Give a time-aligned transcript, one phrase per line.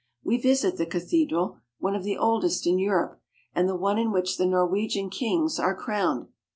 [0.23, 3.21] We visit the cathedral, one of the oldest in Europe,
[3.53, 6.29] and the one in which the Nor wegian kings are crowned.